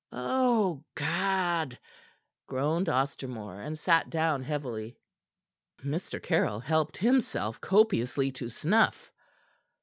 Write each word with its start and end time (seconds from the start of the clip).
"O 0.11 0.83
God!" 0.95 1.77
groaned 2.47 2.89
Ostermore, 2.89 3.61
and 3.63 3.77
sat 3.77 4.09
down 4.09 4.41
heavily. 4.41 4.97
Mr. 5.83 6.19
Caryll 6.19 6.59
helped 6.59 6.97
himself 6.97 7.61
copiously 7.61 8.31
to 8.31 8.49
snuff. 8.49 9.11